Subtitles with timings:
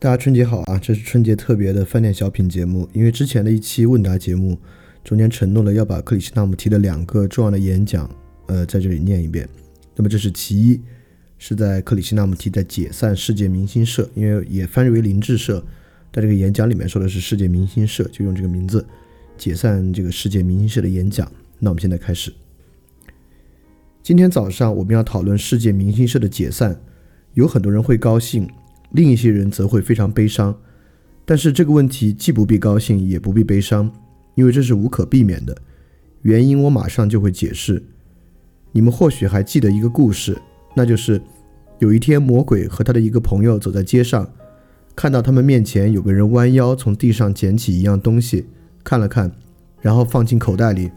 [0.00, 0.78] 大家春节好啊！
[0.78, 2.88] 这是春节特别的饭店小品节目。
[2.92, 4.56] 因为之前的一期问答节目
[5.02, 8.08] 中间承诺了要把克里希纳姆提的两个重要的演讲，
[8.46, 9.48] 呃，在这里念一遍。
[9.96, 10.80] 那么这是其一，
[11.36, 15.58] 是在克里希纳姆提在解散世界明星社，因为也翻译为林志社，
[16.12, 18.86] 在这个演讲里面说的是世界明星社，就用这个名字
[19.36, 21.28] 解散这个世界明星社的演讲。
[21.58, 22.32] 那我们现在开始。
[24.00, 26.80] 今天早上我们要讨论世界明星社的解散，
[27.34, 28.48] 有很多人会高兴。
[28.92, 30.56] 另一些人则会非常悲伤，
[31.26, 33.92] 但是这个问题既不必高兴，也不必悲伤，
[34.34, 35.54] 因为这是无可避免的。
[36.22, 37.82] 原因我马上就会解释。
[38.72, 40.40] 你们或许还记得一个故事，
[40.74, 41.20] 那就是
[41.80, 44.26] 有一天魔鬼和他的一个朋友走在街上，
[44.96, 48.46] 看到他们面前有个人弯腰从地上捡起一样东西，
[48.82, 49.30] 看了看，
[49.82, 50.90] 然后放进口袋里。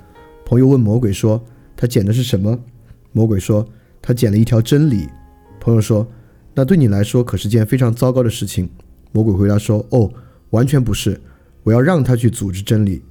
[0.46, 1.44] 朋友问魔鬼说
[1.76, 2.58] ：“他捡的是什么？”
[3.12, 3.68] 魔鬼说
[4.02, 5.10] ：“他捡了一条真理。”
[5.60, 6.10] 朋友说。
[6.54, 8.70] 那对你来说可是件非常糟糕的事情。
[9.14, 10.12] 魔鬼回答说：“哦，
[10.52, 11.20] 完全不是。
[11.64, 13.02] 我要让他去组织真理。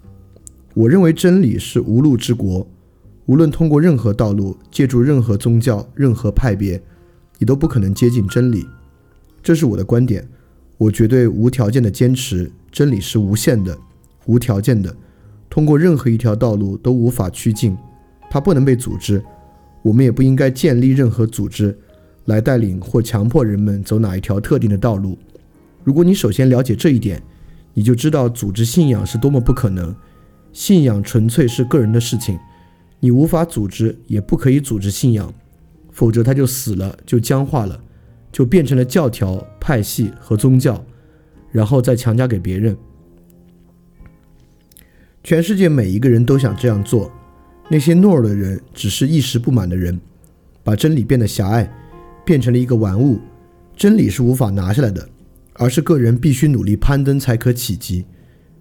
[0.74, 2.66] 我认为真理是无路之国。
[3.26, 6.82] 无论通过任何道路，借助任何宗教、任何派别，
[7.38, 8.66] 你都不可能接近真理。
[9.42, 10.26] 这是我的观点。
[10.78, 13.76] 我绝对无条件的坚持，真理是无限的、
[14.26, 14.94] 无条件的，
[15.48, 17.76] 通过任何一条道路都无法趋近。
[18.30, 19.22] 它不能被组织。
[19.82, 21.78] 我们也不应该建立任何组织。”
[22.26, 25.18] 来带领或强迫人们走哪一条特定的道路。
[25.82, 27.22] 如果你首先了解这一点，
[27.72, 29.94] 你就知道组织信仰是多么不可能。
[30.52, 32.38] 信仰纯粹是个人的事情，
[32.98, 35.32] 你无法组织，也不可以组织信仰，
[35.90, 37.80] 否则它就死了，就僵化了，
[38.32, 40.84] 就变成了教条、派系和宗教，
[41.52, 42.76] 然后再强加给别人。
[45.22, 47.12] 全世界每一个人都想这样做，
[47.68, 50.00] 那些懦弱的人只是一时不满的人，
[50.64, 51.72] 把真理变得狭隘。
[52.30, 53.18] 变成了一个玩物，
[53.74, 55.08] 真理是无法拿下来的，
[55.54, 58.06] 而是个人必须努力攀登才可企及。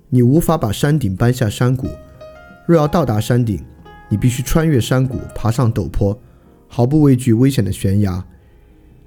[0.10, 1.88] 你无法把山顶搬下山谷，
[2.66, 3.64] 若要到达山顶，
[4.10, 6.20] 你必须穿越山谷，爬上陡坡，
[6.68, 8.26] 毫不畏惧危险的悬崖。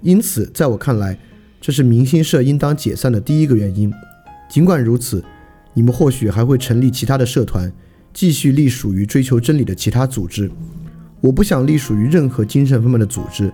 [0.00, 1.18] 因此，在我看来，
[1.60, 3.92] 这是明星社应当解散的第一个原因。
[4.48, 5.24] 尽管如此，
[5.74, 7.72] 你们或许还会成立其他的社团，
[8.14, 10.48] 继续隶属于追求真理的其他组织。
[11.20, 13.52] 我不想隶属于任何精神方面的组织。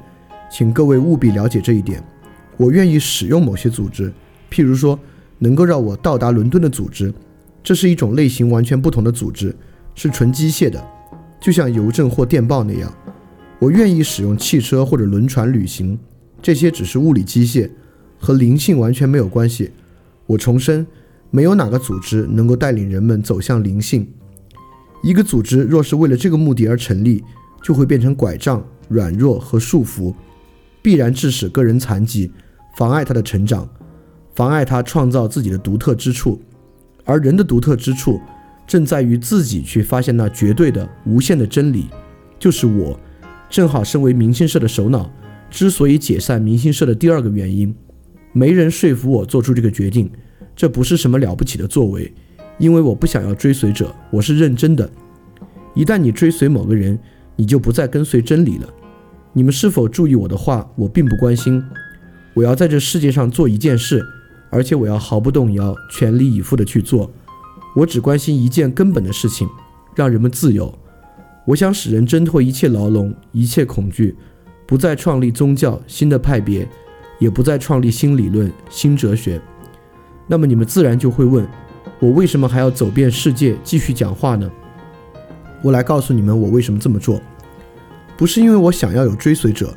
[0.50, 2.02] 请各位务必了解这一点。
[2.56, 4.12] 我愿意使用某些组织，
[4.50, 4.98] 譬如说
[5.38, 7.12] 能够让我到达伦敦的组织，
[7.62, 9.54] 这是一种类型完全不同的组织，
[9.94, 10.84] 是纯机械的，
[11.40, 12.92] 就像邮政或电报那样。
[13.60, 15.98] 我愿意使用汽车或者轮船旅行，
[16.40, 17.70] 这些只是物理机械，
[18.18, 19.70] 和灵性完全没有关系。
[20.26, 20.86] 我重申，
[21.30, 24.06] 没有哪个组织能够带领人们走向灵性。
[25.02, 27.22] 一个组织若是为了这个目的而成立，
[27.62, 30.12] 就会变成拐杖、软弱和束缚。
[30.88, 32.32] 必然致使个人残疾，
[32.74, 33.68] 妨碍他的成长，
[34.34, 36.40] 妨碍他创造自己的独特之处。
[37.04, 38.18] 而人的独特之处，
[38.66, 41.90] 正在于自己去发现那绝对的、无限的真理，
[42.38, 42.98] 就是我。
[43.50, 45.12] 正好身为明星社的首脑，
[45.50, 47.74] 之所以解散明星社的第二个原因，
[48.32, 50.10] 没人说服我做出这个决定。
[50.56, 52.10] 这不是什么了不起的作为，
[52.56, 54.90] 因为我不想要追随者，我是认真的。
[55.74, 56.98] 一旦你追随某个人，
[57.36, 58.66] 你就不再跟随真理了。
[59.32, 60.68] 你们是否注意我的话？
[60.76, 61.62] 我并不关心。
[62.34, 64.04] 我要在这世界上做一件事，
[64.50, 67.10] 而且我要毫不动摇、全力以赴地去做。
[67.76, 69.48] 我只关心一件根本的事情：
[69.94, 70.72] 让人们自由。
[71.44, 74.16] 我想使人挣脱一切牢笼、一切恐惧，
[74.66, 76.68] 不再创立宗教、新的派别，
[77.18, 79.40] 也不再创立新理论、新哲学。
[80.26, 81.48] 那么你们自然就会问：
[82.00, 84.50] 我为什么还要走遍世界继续讲话呢？
[85.62, 87.20] 我来告诉你们，我为什么这么做。
[88.18, 89.72] 不是因为我想要有追随者，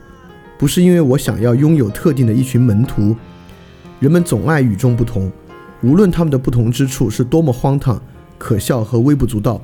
[0.57, 3.16] 不是因为我想要拥有特定的一群门徒。
[4.00, 5.31] 人们总爱与众不同，
[5.83, 8.01] 无论他们的不同之处是多么荒唐、
[8.39, 9.62] 可笑和微不足道。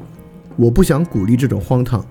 [0.56, 2.06] 我不想鼓励这种荒唐。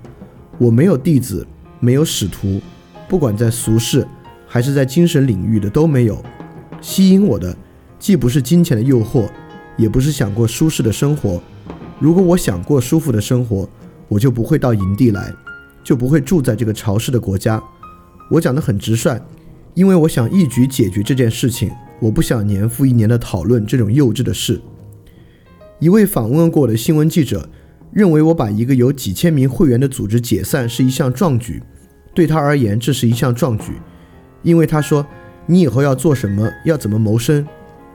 [0.58, 1.46] 我没有弟子，
[1.78, 2.60] 没有使徒，
[3.08, 4.04] 不管在俗世
[4.44, 6.20] 还是在精神领域的都没有。
[6.80, 7.56] 吸引我的，
[8.00, 9.28] 既不是金钱的诱惑，
[9.76, 11.40] 也不是想过舒适的生活。
[12.00, 13.68] 如果我想过舒服的生活，
[14.08, 15.32] 我就不会到营地来。
[15.86, 17.62] 就不会住在这个潮湿的国家。
[18.28, 19.22] 我讲得很直率，
[19.74, 21.70] 因为我想一举解决这件事情。
[22.00, 24.60] 我不想年复一年地讨论这种幼稚的事。
[25.78, 27.48] 一位访问过的新闻记者
[27.92, 31.62] 认为，我把一个有几千名会员的组织解散是一项壮举。
[32.12, 33.74] 对他而言，这是一项壮举，
[34.42, 35.06] 因为他说
[35.46, 36.50] ：“你以后要做什么？
[36.64, 37.46] 要怎么谋生？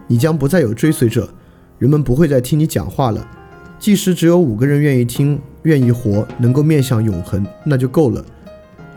[0.08, 1.34] 你将不再有追随者，
[1.78, 3.28] 人们不会再听你讲话了。
[3.82, 8.26] 即使只有五个人愿意听。”愿意活，能够面向永恒，那就够了。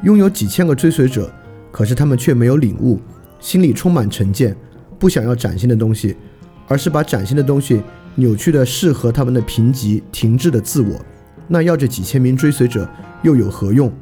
[0.03, 1.31] 拥有几千个追随者，
[1.71, 2.99] 可是他们却没有领悟，
[3.39, 4.57] 心里充满成见，
[4.99, 6.17] 不想要崭新的东西，
[6.67, 7.83] 而是把崭新的东西
[8.15, 10.99] 扭曲的适合他们的贫瘠停滞的自我，
[11.47, 12.89] 那要这几千名追随者
[13.23, 13.93] 又有何用？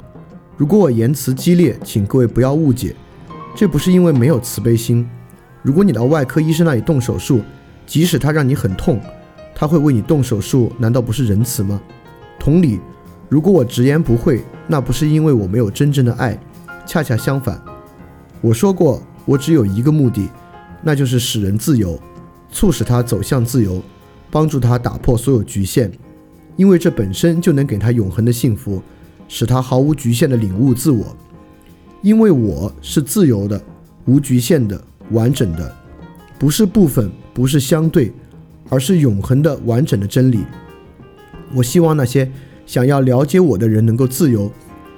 [0.56, 2.94] 如果我言辞激烈，请各位不要误解，
[3.56, 5.04] 这不是因为没有慈悲心。
[5.62, 7.40] 如果你到外科医生那里动手术，
[7.88, 9.00] 即使他让你很痛，
[9.54, 11.80] 他会为你动手术，难道不是仁慈吗？
[12.38, 12.80] 同理，
[13.28, 16.38] 如果我直言不讳，那不是因为我没有真正的爱，
[16.86, 17.60] 恰恰相反。
[18.40, 20.28] 我说过，我只有一个目的，
[20.82, 21.98] 那就是使人自由，
[22.50, 23.82] 促使他走向自由，
[24.30, 25.90] 帮助他打破所有局限，
[26.56, 28.82] 因为这本身就能给他永恒的幸福。
[29.28, 31.16] 使他毫无局限地领悟自我，
[32.02, 33.58] 因为我是自由的、
[34.04, 34.78] 无局限的、
[35.12, 35.74] 完整的，
[36.38, 38.12] 不是部分，不是相对，
[38.72, 40.46] 而是永恒的、完整的真理。
[41.52, 42.32] 我希望那些
[42.64, 44.50] 想要了解我的人能够自由，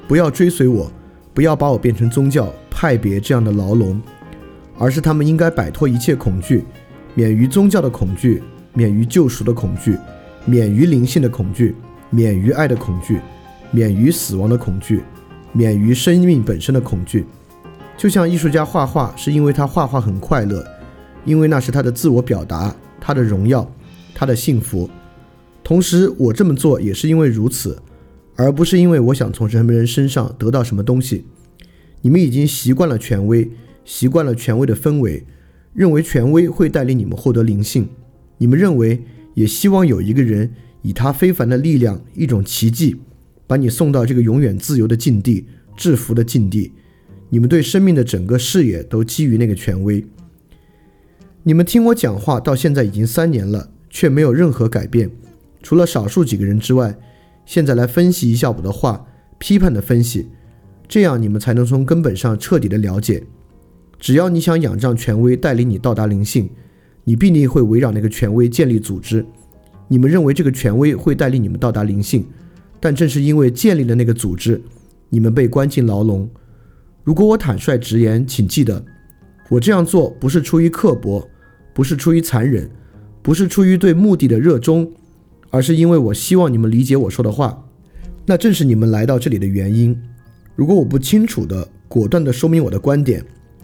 [0.06, 0.88] 不要追随我，
[1.35, 4.00] 不要把我变成宗教派别这样的牢笼，
[4.79, 6.62] 而是他们应该摆脱一切恐惧，
[7.15, 8.41] 免于宗教的恐惧，
[8.75, 9.99] 免于救赎的恐惧，
[10.44, 11.75] 免于灵性的恐惧，
[12.11, 13.19] 免于爱的恐惧。
[13.73, 15.03] 免于死亡的恐惧，
[15.53, 17.26] 免于生命本身的恐惧。
[17.97, 20.65] 就像艺术家画画，是因为他画画很快乐，
[21.25, 22.73] 因为那是他的自我表达，
[23.06, 23.70] 他的荣耀，
[24.14, 24.88] 他的幸福。
[25.62, 27.78] 同时，我这么做也是因为如此，
[28.34, 31.26] 而不是因为我想从什么人身上得到什么东西。
[32.00, 33.50] 你们已经习惯了权威，
[33.84, 35.22] 习惯了权威的氛围，
[35.74, 37.86] 认为权威会带领你们获得灵性。
[38.38, 39.02] 你们认为，
[39.34, 42.96] 也希望有一个人以他非凡的力量，一种奇迹。
[43.46, 45.44] 把你送到这个永远自由的境地、
[45.76, 46.72] 制服的境地，
[47.28, 50.02] 你们对生命的整个视野都基于那个权威。
[51.46, 55.11] 你们听我讲话到现在已经三年了，却没有任何改变，
[55.62, 56.96] 除了少数几个人之外。
[57.44, 59.06] 现在来分析一下我的话，
[59.37, 60.31] 批判的分析，
[60.88, 63.23] 这样你们才能从根本上彻底的了解。
[63.99, 66.49] 只要你想仰仗权威带领你到达灵性，
[67.05, 69.26] 你必定会围绕那个权威建立组织。
[69.88, 72.26] 你们认为这个权威会带领你们到达灵性？
[72.81, 74.62] 但正是因为建立了那个组织，
[75.11, 76.26] 你们被关进牢笼。
[77.02, 78.82] 如果我坦率直言，请记得，
[79.50, 81.29] 我这样做不是出于刻薄，
[81.75, 82.71] 不是出于残忍，
[83.21, 84.91] 不是出于对目的的热衷，
[85.50, 87.67] 而是因为我希望你们理解我说的话。
[88.25, 89.94] 那正是你们来到这里的原因。
[90.56, 93.23] 如果我不清楚的、果断地说明我的观点，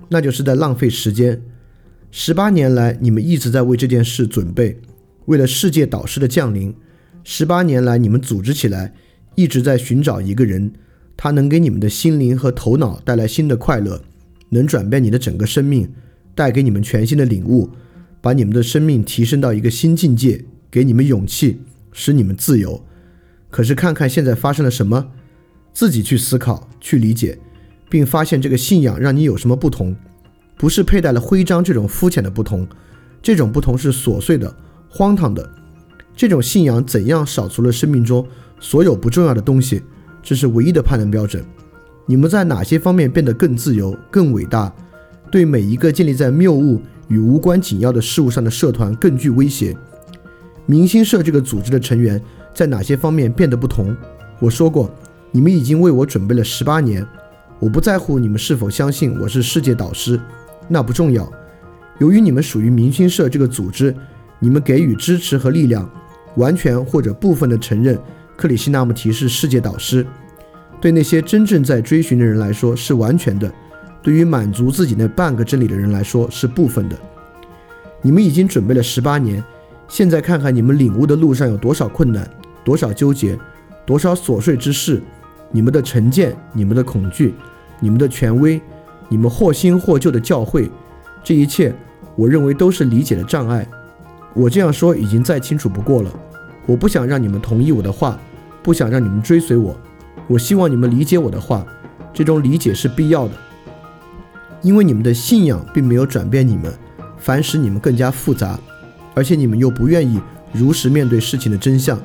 [0.09, 1.41] 那就是在浪费时间。
[2.11, 4.79] 十八年来，你们一直在为这件事准备，
[5.27, 6.75] 为了世界导师的降临。
[7.23, 8.93] 十八年来，你们组织起来。
[9.37, 10.73] 一直在寻找一个人，
[11.17, 14.03] 他能给你们的心灵和头脑带来新的快乐，
[14.51, 15.89] 能转变你的整个生命，
[16.35, 17.71] 带给你们全新的领悟，
[18.21, 21.61] 把你们的生命提升到一个新境界，给你们勇气，
[21.93, 22.85] 使你们自由。
[23.51, 25.11] 可是看看现在发生了什么，
[25.73, 27.39] 自己去思考，去理解，
[27.89, 29.97] 并发现这个信仰让你有什么不同？
[30.57, 32.69] 不是佩戴了徽章这种肤浅的不同，
[33.23, 34.55] 这种不同是琐碎的、
[34.89, 35.51] 荒唐的。
[36.15, 38.27] 这种信仰怎样扫除了生命中？
[38.61, 39.83] 所有不重要的东西，
[40.23, 41.43] 这是唯一的判断标准。
[42.05, 44.71] 你们在哪些方面变得更自由、更伟大？
[45.31, 49.77] 对每一个建立在谬误与无关紧要的事物上的社团更具威胁。
[50.65, 52.19] 明星社这个组织的成员
[52.55, 53.95] 在哪些方面变得不同？
[54.39, 54.91] 我说过，
[55.33, 57.07] 你们已经为我准备了十八年。
[57.59, 60.19] 我不在乎你们是否相信我是世界导师，
[60.67, 61.31] 那不重要。
[61.99, 63.95] 由于你们属于明星社这个组织，
[64.39, 65.87] 你们给予支持和力量，
[66.37, 67.99] 完全或者部分的承认。
[68.37, 70.07] 克里希那穆提是世界导师，
[70.81, 73.53] 对那些真正在追寻的人来说是完全的，
[74.03, 76.97] 对于满足自己那半个真理的人来说是部分的。
[78.03, 79.43] 你们已经准备了十八年，
[79.89, 82.29] 现在看看你们领悟的路上有多少困难，
[82.65, 83.39] 多少纠结，
[83.85, 85.03] 多少琐碎之事，
[85.51, 87.35] 你们的成见，你们的恐惧，
[87.79, 88.61] 你们的权威，
[89.09, 90.71] 你们或新或旧的教诲，
[91.23, 91.75] 这一切，
[92.17, 93.67] 我认为都是理解的障碍。
[94.35, 96.11] 我这样说已经再清楚不过了。
[96.67, 98.19] 我不想让你们同意我的话。
[98.63, 99.75] 不想让你们追随我，
[100.29, 101.67] 我希望你们理解我的话，
[102.13, 103.33] 这种理解是必要的，
[104.63, 106.73] 因为你们的信仰并没有转变你们，
[107.19, 108.59] 反使你们更加复杂，
[109.15, 110.21] 而且你们又不愿意
[110.53, 111.99] 如实面对事情的真相。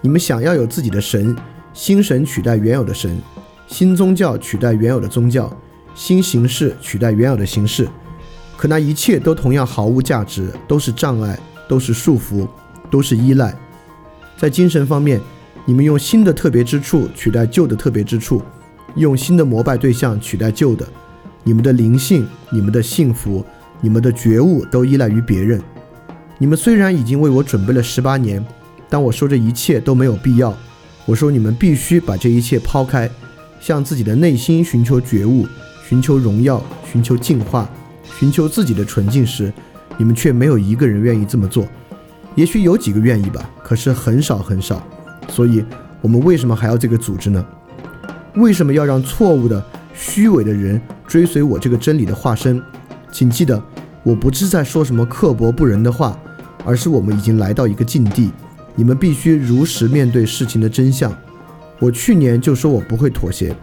[0.00, 1.36] 你们想要有自己的神，
[1.72, 3.20] 新神取代原有的神，
[3.66, 5.54] 新宗教取代原有的宗教，
[5.94, 7.88] 新形式取代原有的形式，
[8.56, 12.46] 可那一切都同样毫无价值，都是障碍，都是束缚，
[12.90, 13.54] 都是依赖。
[14.36, 15.20] 在精神方面。
[15.64, 18.42] 你们用新的特别之处取代旧的特别之处，
[18.96, 20.84] 用新的膜拜对象取代旧的，
[21.44, 23.44] 你们的灵性、你们的幸福、
[23.80, 25.60] 你们的觉悟都依赖于别人。
[26.38, 28.44] 你们虽然已经为我准备了十八年，
[28.88, 30.56] 但我说这一切都没有必要。
[31.04, 33.10] 我说你们必须把这一切抛开，
[33.60, 35.46] 向自己的内心寻求觉悟，
[35.88, 37.68] 寻求荣耀，寻求进化，
[38.18, 39.52] 寻求自己的纯净时，
[39.98, 41.66] 你们却没有一个人愿意这么做。
[42.34, 44.80] 也许有几个愿意吧，可是很少很少。
[45.28, 45.64] 所以，
[46.00, 47.44] 我们为什么还要这个组织呢？
[48.34, 49.62] 为什么要让错误的、
[49.94, 52.62] 虚伪的人追随我这个真理的化身？
[53.10, 53.62] 请记得，
[54.02, 56.18] 我不是在说什么刻薄不仁的话，
[56.64, 58.30] 而是我们已经来到一个境地，
[58.74, 61.14] 你们必须如实面对事情的真相。
[61.78, 63.54] 我去年就说我不会妥协，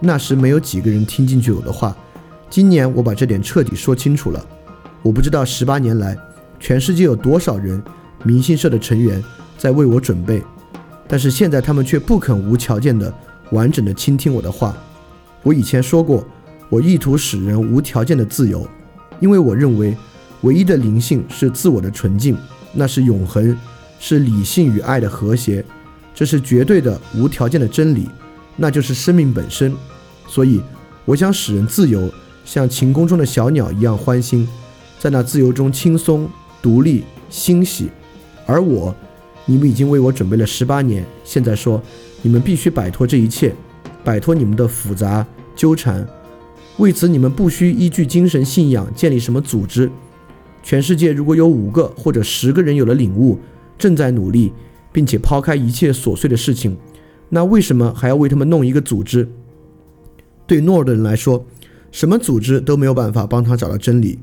[0.00, 1.96] 那时没有几个人听进去我的话。
[2.48, 4.44] 今年我把这点彻底说清楚了。
[5.02, 6.16] 我不知道十八年来，
[6.58, 7.82] 全世界有多少人，
[8.24, 9.22] 明星社的成员
[9.56, 10.42] 在为我准备，
[11.06, 13.12] 但是现在他们却不肯无条件的、
[13.50, 14.76] 完整的倾听我的话。
[15.46, 16.26] 我以前说过，
[16.68, 18.66] 我意图使人无条件的自由，
[19.20, 19.96] 因为我认为，
[20.40, 22.36] 唯一的灵性是自我的纯净，
[22.72, 23.56] 那是永恒，
[24.00, 25.64] 是理性与爱的和谐。
[26.12, 28.08] 这是绝对的、无条件的真理，
[28.56, 29.72] 那就是生命本身。
[30.26, 30.60] 所以，
[31.04, 32.12] 我想使人自由，
[32.44, 34.48] 像晴空中的小鸟一样欢欣，
[34.98, 36.28] 在那自由中轻松、
[36.60, 37.88] 独立、欣喜。
[38.46, 38.92] 而我，
[39.44, 41.80] 你们已经为我准备了十八年，现在说，
[42.22, 43.54] 你们必须摆脱这一切，
[44.06, 46.06] 摆脱你们的复杂纠缠。
[46.78, 49.90] 为此，你们不需依据精神信仰建立什么组织。
[50.62, 53.38] 全世界如果有五个或者十个人有了领悟，
[53.76, 54.52] 正在努力。
[54.92, 56.74] 并且抛开一切琐碎的事情，
[57.28, 59.28] 那为什么还要为他们弄一个组织？
[60.46, 61.44] 对诺尔的人来说，
[61.92, 64.18] 什么组织都没有办法帮他找到真理，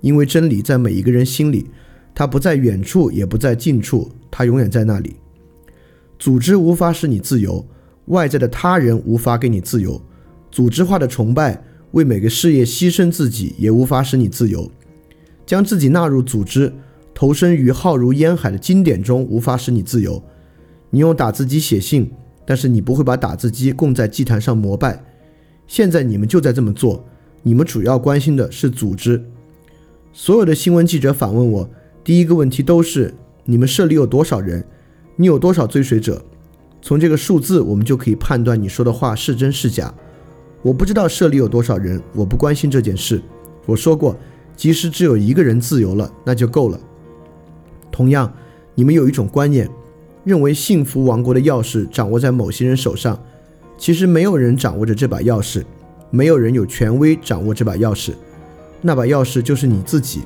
[0.00, 1.70] 因为真理在每一个人心里，
[2.12, 5.14] 它不在远处，也不在近处，它永远在那里。
[6.18, 7.64] 组织无法使你自由，
[8.06, 10.00] 外在的他人无法给你自由，
[10.50, 14.70] 组织化的崇拜，为每个事业牺牲自己，也无法使你自由。
[15.44, 16.72] 将自己纳入组织。
[17.18, 20.22] 投身于浩如烟海的经典中，无法使你自由。
[20.90, 22.10] 你用打字机写信，
[22.44, 25.02] 但是你不会把打字机供在祭坛上膜拜。
[25.66, 27.02] 现在你们就在这么做。
[27.42, 29.24] 你们主要关心的是组织。
[30.12, 31.70] 所有的新闻记者反问我，
[32.04, 33.14] 第一个问题都是：
[33.46, 34.62] 你们社里有多少人？
[35.16, 36.22] 你有多少追随者？
[36.86, 39.92] 从这个数字，我们就可以判断你说的话是真是假。
[40.62, 43.20] 我不知道社里有多少人，我不关心这件事。
[43.64, 44.16] 我说过，
[44.56, 46.78] 即使只有一个人自由了，那就够了。
[47.90, 48.32] 同样，
[48.76, 49.68] 你们有一种观念，
[50.22, 53.20] 认为幸福王国的钥匙掌握在某些人手上。
[53.76, 55.64] 其实没有人掌握着这把钥匙，
[56.10, 58.12] 没有人有权威掌握这把钥匙。
[58.80, 60.20] 那把钥匙就是你自己。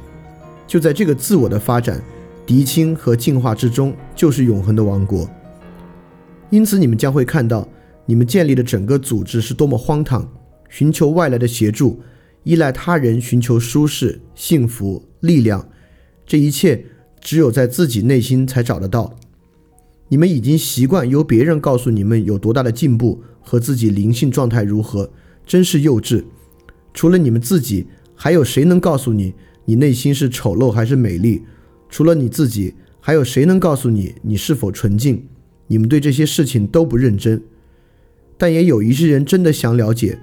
[0.67, 2.03] 就在这个自我的发展、
[2.47, 5.27] 涤清和进化之中，就是永恒的王国。
[6.51, 7.67] 因此，你们将会看到，
[8.07, 10.31] 你们建立的整个组织是多么荒唐。
[10.69, 12.01] 寻求外来的协助，
[12.45, 15.69] 依赖他人，寻求舒适、幸福、力量，
[16.27, 16.85] 这一切。
[17.23, 19.15] 只有在自己内心才找得到。
[20.09, 25.13] 你们已经习惯由别人告诉你们有多大的进步和自己灵性状态如何，
[25.45, 26.25] 真是幼稚。
[26.95, 29.35] 除了你们自己，还有谁能告诉你
[29.67, 31.43] 你内心是丑陋还是美丽？
[31.91, 35.23] 除了你自己，还有谁能告诉你你是否纯净？
[35.71, 37.41] 你们对这些事情都不认真。
[38.37, 40.19] 但也有一些人真的想了解，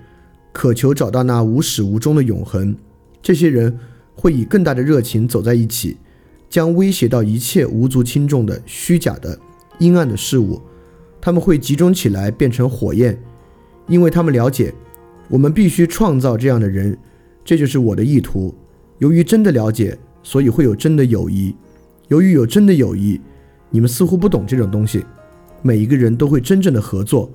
[0.52, 2.76] 渴求找到那无始无终的永恒。
[3.22, 3.80] 这些人
[4.14, 5.96] 会以更大的热情走在一起。
[6.50, 9.38] 将威胁到一切无足轻重的虚假的
[9.80, 10.62] 阴暗的事物，
[11.20, 13.22] 他们会集中起来变成火焰，
[13.86, 14.74] 因为他们了解，
[15.28, 16.98] 我们必须创造这样的人，
[17.44, 18.56] 这就是我的意图。
[19.00, 21.54] 由于真的了解，所以会有真的友谊。
[22.08, 23.20] 由于有真的友谊，
[23.70, 25.04] 你们似乎不懂这种东西。
[25.62, 27.34] 每一个人都会真正的合作，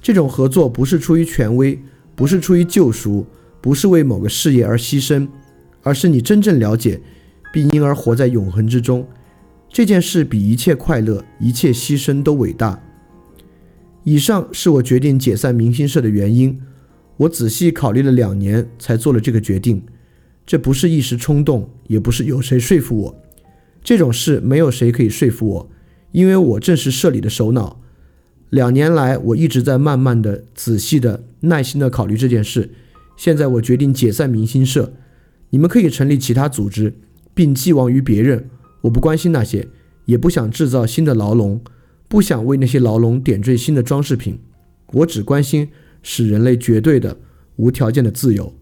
[0.00, 1.78] 这种合作不是出于权威，
[2.14, 3.26] 不是出于救赎，
[3.60, 5.28] 不是为某个事业而牺牲，
[5.82, 7.00] 而是你真正了解。
[7.50, 9.08] 并因而活在永恒之中，
[9.70, 12.78] 这件事比一切快乐、一切牺牲都伟大。
[14.04, 16.60] 以上是我决定解散明星社的原因。
[17.16, 19.82] 我仔细考虑了两年，才做了这个决定。
[20.46, 23.22] 这不是一时冲动，也不是有谁说服我。
[23.82, 25.70] 这种事没有谁可以说服我，
[26.12, 27.80] 因为我正是社里的首脑。
[28.50, 32.70] 两年来，我一直在慢慢的、仔细的、耐心的考虑这件事。
[33.16, 34.92] 现在我决定解散明星社。
[35.50, 36.94] 你们可以成立其他组织。
[37.34, 38.50] 并寄望于别人，
[38.80, 39.68] 我不关心那些，
[40.06, 41.60] 也不想制造新的牢笼，
[42.08, 44.40] 不想为那些牢笼点缀新的装饰品。
[44.94, 45.68] 我只关心
[46.02, 47.16] 使人类绝对的、
[47.54, 48.52] 无条件的自由。